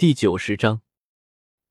[0.00, 0.80] 第九十章，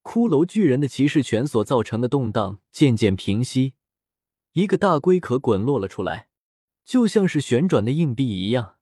[0.04, 3.74] 骷髅巨人的骑士拳所造成的动荡渐渐平息，
[4.52, 6.28] 一个大龟壳滚落了出来，
[6.84, 8.76] 就像是旋转的硬币一样，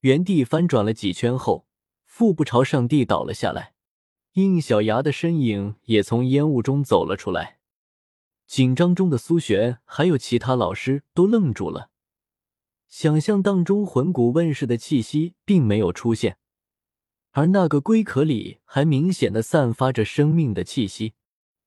[0.00, 1.66] 原地翻转了几圈后，
[2.06, 3.74] 腹部朝上地倒了下来。
[4.32, 7.58] 应小牙的身影也从烟雾中走了出来。
[8.46, 11.90] 紧张中的苏璇还有其他老师都愣住了，
[12.88, 16.38] 想象当中魂骨问世的气息并没有出现。
[17.32, 21.14] 而那个龟壳里还明显的散发着生命的气息，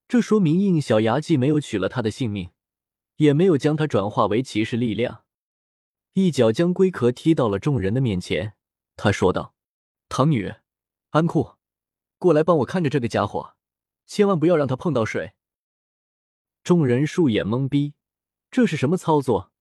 [0.06, 2.50] 这说明应小牙既没有取了他的性命，
[3.16, 5.24] 也没有将他转化为骑士力量。
[6.12, 8.54] 一脚将龟壳踢到了众人的面前，
[8.96, 9.54] 他说道
[10.10, 10.52] ：“唐女，
[11.10, 11.52] 安库，
[12.18, 13.54] 过来帮我看着这个家伙，
[14.06, 15.32] 千万不要让他碰到水。”
[16.62, 17.94] 众人竖眼懵逼，
[18.50, 19.52] 这是什么操作？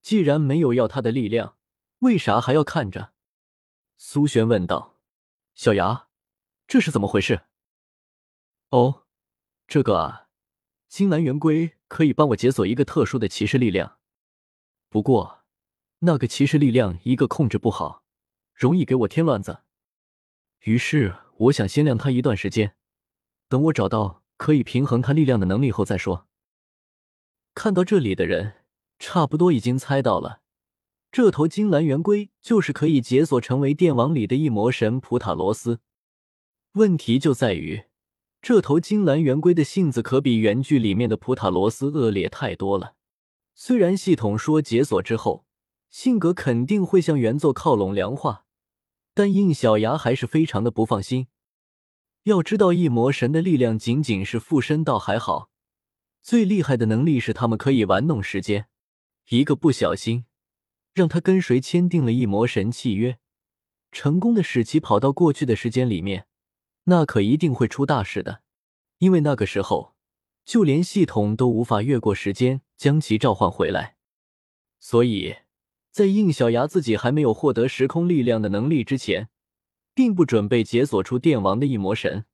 [0.00, 1.56] 既然没有要他的力量，
[2.00, 3.12] 为啥还要看着？
[3.96, 4.98] 苏璇问道。
[5.54, 6.08] 小牙，
[6.66, 7.42] 这是怎么回事？
[8.70, 9.04] 哦，
[9.66, 10.28] 这个啊，
[10.88, 13.98] 金兰圆规可以帮我解锁一个特殊的骑士力量，
[14.88, 15.44] 不过
[16.00, 18.02] 那个骑士力量一个控制不好，
[18.54, 19.62] 容易给我添乱子。
[20.60, 22.76] 于是我想先晾他一段时间，
[23.48, 26.28] 等我找到可以平衡他力量的能力后再说。
[27.54, 28.64] 看到这里的人，
[28.98, 30.41] 差不多已经猜到了。
[31.12, 35.80] 这头金蓝圆龟就是可以解锁成为电网里的异魔神普塔罗斯。
[36.72, 37.84] 问题就在于，
[38.40, 42.94] 这头金蓝圆龟的性子可比原剧里面的普塔罗斯恶劣太多了。
[43.54, 45.44] 虽然系统说解锁之后
[45.90, 48.46] 性格肯定会向原作靠拢良化，
[49.12, 51.26] 但应小牙还是非常的不放心。
[52.22, 55.50] 要知道，异魔神的力量仅仅是附身倒还好，
[56.22, 58.68] 最厉害的能力是他们可以玩弄时间，
[59.28, 60.24] 一个不小心。
[60.94, 63.18] 让他跟谁签订了一魔神契约，
[63.90, 66.26] 成功的使其跑到过去的时间里面，
[66.84, 68.42] 那可一定会出大事的。
[68.98, 69.94] 因为那个时候，
[70.44, 73.96] 就连系统都无法越过时间将其召唤回来。
[74.78, 75.36] 所以，
[75.90, 79.28] 在应小牙自己还没有获得时空力量的能力之前，
[79.94, 82.26] 并不准备解锁出电王的一魔神。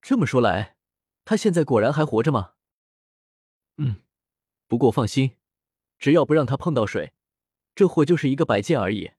[0.00, 0.76] 这么说来，
[1.24, 2.52] 他现在果然还活着吗？
[3.78, 3.96] 嗯，
[4.68, 5.32] 不过放心，
[5.98, 7.12] 只要不让他碰到水。
[7.74, 9.12] 这货就是一个摆件而已。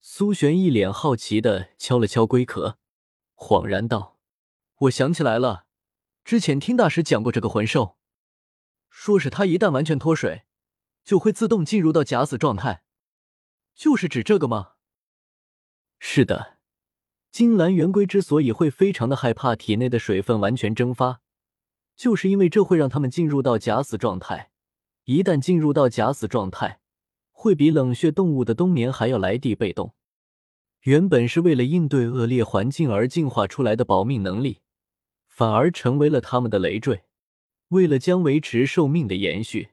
[0.00, 2.78] 苏璇一脸好奇的敲了敲龟壳，
[3.36, 4.18] 恍然道
[4.82, 5.66] ：“我想起来了，
[6.24, 7.96] 之前听大师讲过这个魂兽，
[8.90, 10.42] 说是它一旦完全脱水，
[11.04, 12.82] 就会自动进入到假死状态，
[13.74, 14.72] 就是指这个吗？”
[15.98, 16.58] 是的，
[17.30, 21.20] 金兰圆龟之所以会非常的害怕体内的水分完全蒸发，
[21.94, 24.50] 就是因为这会让他们进入到假死状态。
[25.04, 26.80] 一旦进入到假死状态，
[27.42, 29.94] 会比冷血动物的冬眠还要来地被动。
[30.82, 34.60] 原本是为了应对恶劣环境而进化出来的保命能力，
[35.26, 37.02] 反而成为了他们的累赘。
[37.70, 39.70] 为了将维持寿命的延续，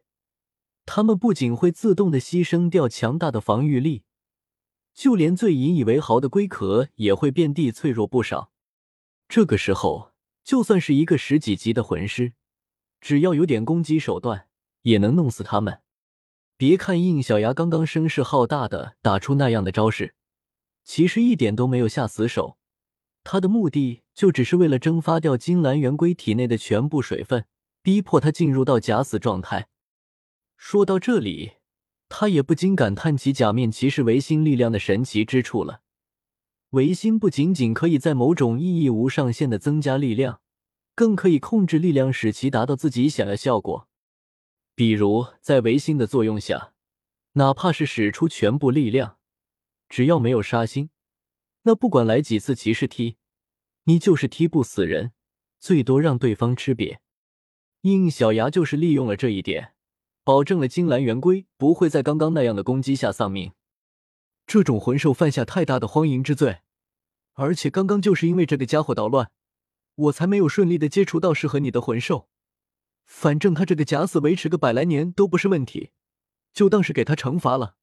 [0.88, 4.02] 他们不仅会自动的牺牲掉强大的防御力，
[4.96, 8.52] 就连最引以为豪的龟壳也会变地脆弱不少。
[9.28, 10.14] 这个时候，
[10.44, 12.34] 就算是一个十几级的魂师，
[13.00, 14.48] 只要有点攻击手段，
[14.82, 15.82] 也能弄死他们。
[16.60, 20.14] 别看应小牙刚刚声势浩大的打出那样的招式，
[20.84, 22.58] 其实一点都没有下死手。
[23.24, 27.46] 他的目的就只是为了蒸发掉金兰圆龟体内的全部水分，
[27.82, 29.70] 逼迫他进入到假死状态。
[30.58, 31.54] 说到这里，
[32.10, 35.80] 他也不禁感叹起假面骑士维新力量的神奇之处了。
[36.72, 40.42] 维新不仅仅可以在某种意义无上限的增加力量，
[40.94, 43.89] 更可以控制力量，使其达到自己想要效果。
[44.80, 46.72] 比如，在维新的作用下，
[47.34, 49.18] 哪怕是使出全部力量，
[49.90, 50.90] 只要没有杀心，
[51.64, 53.18] 那不管来几次骑士踢，
[53.84, 55.12] 你就是踢不死人，
[55.60, 57.00] 最多让对方吃瘪。
[57.82, 59.74] 应小牙就是利用了这一点，
[60.24, 63.52] 保证了金兰圆龟不会在刚刚那样的攻击下丧命。
[64.48, 66.60] 这种魂兽犯下太大的荒淫之罪，
[67.34, 69.30] 而且刚刚就是因为这个家伙捣乱，
[69.96, 72.30] 我才没有顺利的接触到适合你的魂兽。
[73.10, 75.90] 反正他这个假死维持个百来年都不是问题，
[76.54, 77.76] 就当是给他惩罚了。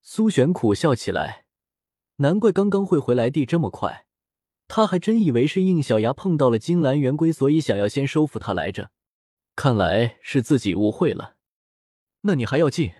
[0.00, 1.46] 苏璇苦笑起来，
[2.16, 4.06] 难怪刚刚会回来地这么快，
[4.68, 8.92] 他还真以为是应小牙碰到了金兰圆龟，所以想要先收服他来着。
[9.56, 11.36] 看来是自己误会了。
[12.22, 12.92] 那你还要进？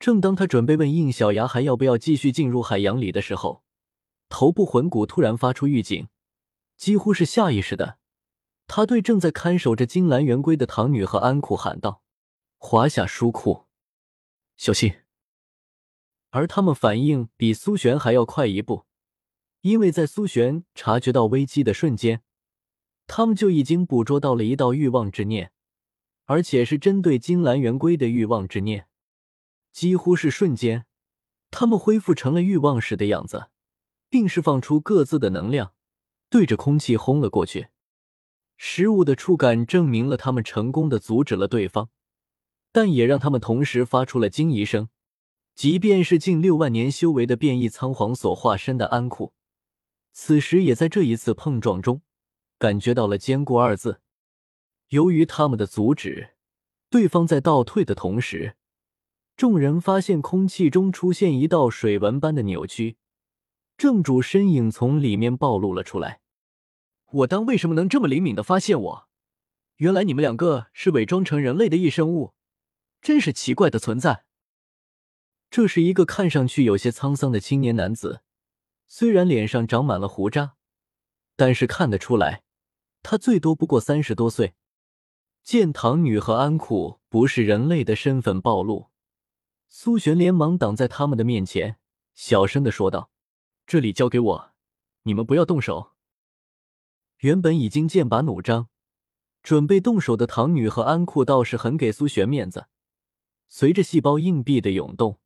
[0.00, 3.62] 正当他准备问应小牙还要不要继续进入海洋里的时候，
[4.30, 6.08] 头部魂骨突然发出预警，
[6.78, 7.98] 几乎是下意识的。
[8.66, 12.02] 他对正在看守着金兰圆龟的唐女和安库喊道
[12.58, 13.66] ：“华夏书库，
[14.56, 14.94] 小心！”
[16.30, 18.86] 而他们反应比苏璇还要快一步，
[19.60, 22.22] 因为在苏璇察觉到危机的瞬间，
[23.06, 25.52] 他们就已经捕捉到了一道欲望之念，
[26.24, 28.88] 而且是针对金兰圆龟的欲望之念。
[29.72, 30.86] 几乎是瞬间，
[31.50, 33.50] 他们恢复成了欲望时的样子，
[34.08, 35.74] 并释放出各自的能量，
[36.28, 37.68] 对着空气轰了过去。
[38.66, 41.90] 食物的触感证明了他们成功的阻止了对方，
[42.72, 44.88] 但也让他们同时发出了惊疑声。
[45.54, 49.34] 即便是近六万年修为的变异仓皇所化身的安库，
[50.14, 52.00] 此时也在这一次碰撞中
[52.58, 54.00] 感觉到了“坚固”二字。
[54.88, 56.30] 由于他们的阻止，
[56.88, 58.56] 对方在倒退的同时，
[59.36, 62.96] 众人发现空气中出现一道水纹般的扭曲，
[63.76, 66.22] 正主身影从里面暴露了出来。
[67.14, 69.08] 我当为什么能这么灵敏的发现我？
[69.76, 72.34] 原来你们两个是伪装成人类的异生物，
[73.00, 74.24] 真是奇怪的存在。
[75.48, 78.22] 这是一个看上去有些沧桑的青年男子，
[78.88, 80.56] 虽然脸上长满了胡渣，
[81.36, 82.42] 但是看得出来，
[83.04, 84.54] 他最多不过三十多岁。
[85.44, 88.90] 见唐女和安库不是人类的身份暴露，
[89.68, 91.76] 苏璇连忙挡在他们的面前，
[92.14, 93.10] 小声的说道
[93.66, 94.52] ：“这里交给我，
[95.02, 95.92] 你们不要动手。”
[97.24, 98.68] 原本已经剑拔弩张、
[99.42, 102.66] 准备动手的唐女和安库倒是很给苏璇面子，
[103.48, 105.18] 随着细胞硬币的涌动。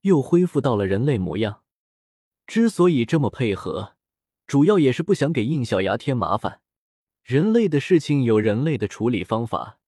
[0.00, 1.62] 又恢复到了人类模样。
[2.46, 3.94] 之所以这么配合，
[4.46, 6.60] 主要也是不想给应小牙添麻烦。
[7.22, 9.78] 人类的事情有人类的处理方法，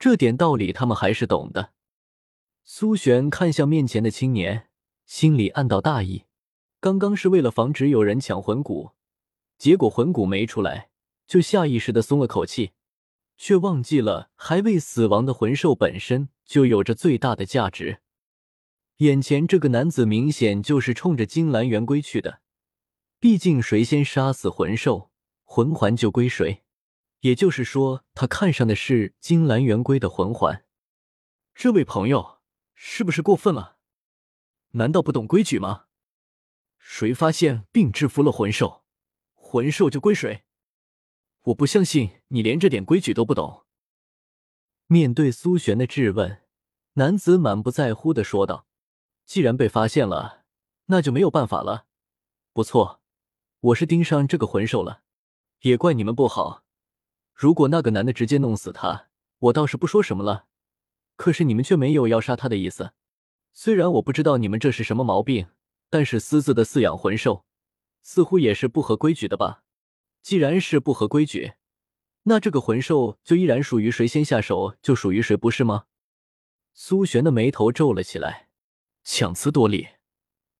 [0.00, 1.72] 这点道理他们还是懂的。
[2.64, 4.68] 苏璇看向面前的青年，
[5.04, 6.24] 心里暗道大意。
[6.80, 8.90] 刚刚是为了防止有人抢魂骨，
[9.56, 10.90] 结果魂骨没出来，
[11.26, 12.72] 就下意识的松了口气，
[13.36, 18.00] 却忘记了还未死亡的魂兽本身就有着最大的价值。
[18.98, 22.40] 眼前这个男子明显就是冲着金兰圆龟去的，
[23.20, 25.10] 毕竟谁先杀死魂兽，
[25.44, 26.62] 魂环就归谁。
[27.20, 30.64] 也就是说，他看上的是金兰圆龟的魂环。
[31.54, 32.38] 这位朋友
[32.74, 33.76] 是不是过分了？
[34.72, 35.86] 难道不懂规矩吗？
[36.78, 38.84] 谁发现并制服了魂兽，
[39.34, 40.45] 魂兽就归谁。
[41.46, 43.64] 我不相信你连这点规矩都不懂。
[44.88, 46.42] 面对苏璇的质问，
[46.94, 48.66] 男子满不在乎的说道。
[49.24, 50.44] 既然被发现了，
[50.86, 51.86] 那就没有办法了。
[52.52, 53.00] 不错，
[53.60, 55.02] 我是盯上这个魂兽了，
[55.60, 56.64] 也怪你们不好。
[57.32, 59.08] 如果那个男的直接弄死他，
[59.38, 60.46] 我倒是不说什么了。
[61.14, 62.92] 可是你们却没有要杀他的意思。
[63.52, 65.46] 虽然我不知道你们这是什么毛病，
[65.90, 67.44] 但是私自的饲养魂兽，
[68.02, 69.62] 似乎也是不合规矩的吧？
[70.26, 71.52] 既然是不合规矩，
[72.24, 75.84] 那这个魂兽就依然属于谁先下手就属于谁，不是吗？
[76.74, 78.48] 苏璇的眉头皱了起来。
[79.04, 79.90] 强词夺理，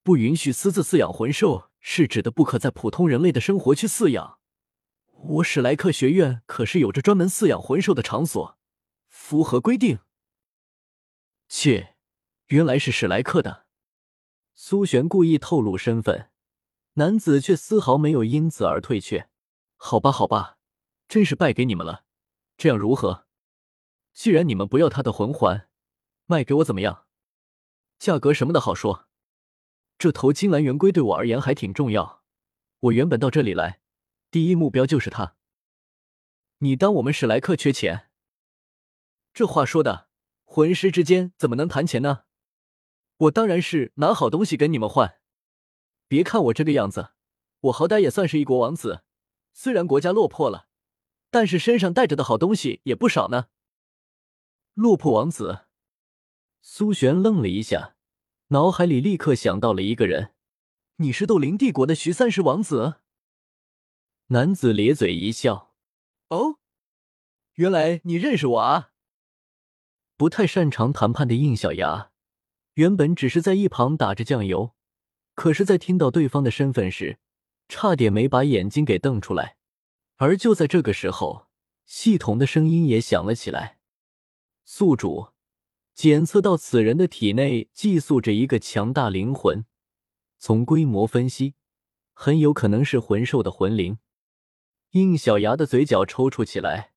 [0.04, 4.38] 不允许私自饲养魂兽，是指的不可在普通人类的生活区饲养。
[5.10, 8.56] 我史莱克学院可是有着专门饲养魂兽的场所，
[9.08, 9.98] 符合规定。
[11.48, 11.96] 切，
[12.46, 13.66] 原来是史莱克的。
[14.54, 16.30] 苏璇故意透露身份，
[16.92, 19.28] 男子却丝毫没有因此而退却。
[19.76, 20.58] 好吧，好吧，
[21.06, 22.04] 真是败给你们了。
[22.56, 23.26] 这样如何？
[24.12, 25.68] 既然你们不要他的魂环，
[26.24, 27.06] 卖给我怎么样？
[27.98, 29.06] 价格什么的好说，
[29.98, 32.22] 这头金兰圆龟对我而言还挺重要。
[32.80, 33.80] 我原本到这里来，
[34.30, 35.36] 第一目标就是它。
[36.58, 38.10] 你当我们史莱克缺钱？
[39.32, 40.08] 这话说的，
[40.44, 42.24] 魂师之间怎么能谈钱呢？
[43.18, 45.20] 我当然是拿好东西跟你们换。
[46.08, 47.10] 别看我这个样子，
[47.60, 49.04] 我好歹也算是一国王子，
[49.58, 50.68] 虽然国家落魄了，
[51.30, 53.46] 但是身上带着的好东西也不少呢。
[54.74, 55.64] 落魄王子。
[56.60, 57.96] 苏璇愣了一下，
[58.48, 60.34] 脑海里立刻想到了一个人
[60.96, 62.96] ：“你是斗灵帝国的徐三十王子。”
[64.28, 65.72] 男子咧嘴一笑
[66.28, 66.58] ：“哦，
[67.54, 68.90] 原来你认识我啊！”
[70.18, 72.10] 不太擅长谈判的应小牙，
[72.74, 74.74] 原本只是在一旁打着酱油，
[75.34, 77.18] 可是，在听到对方的身份时，
[77.68, 79.56] 差点没把眼睛给瞪出来。
[80.16, 81.46] 而就在这个时候，
[81.84, 83.78] 系统的声音也响了起来
[84.64, 85.28] ：“宿主。”
[85.96, 89.64] 检测到此人的体内寄宿着一个强大灵魂，
[90.38, 91.54] 从规模分析，
[92.12, 93.98] 很有可能是魂兽的魂灵。
[94.90, 96.92] 应小牙的嘴角抽搐起来，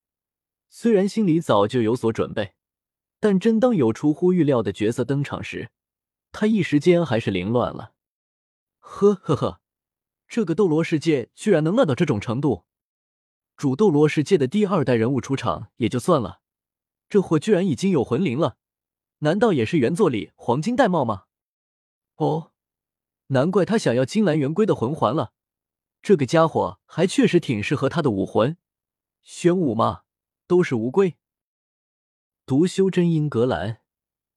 [0.70, 2.56] 虽然心里早就有所准备，
[3.22, 5.72] 但真当有出乎预料的角色登场时，
[6.34, 7.94] 他一时间还是凌乱了。
[8.80, 9.59] 呵呵呵，
[10.30, 12.66] 这个斗罗世界居然能烂到这种程度。
[13.58, 16.42] 主斗罗世界的第二代人物出场也就算了，
[17.10, 18.58] 这货居然已经有魂灵了，
[19.20, 21.24] 难道也是原作里黄金玳瑁吗？
[22.18, 22.52] 哦，
[23.28, 25.34] 难怪他想要金兰圆规的魂环了，
[26.00, 28.56] 这个家伙还确实挺适合他的武魂。
[29.24, 30.04] 玄武嘛，
[30.46, 31.16] 都是乌龟。
[32.46, 33.82] 读修真英格兰，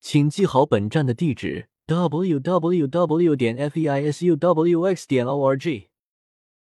[0.00, 1.68] 请记好本站的地址。
[1.88, 5.91] w w w 点 f e i s u w x 点 o r g。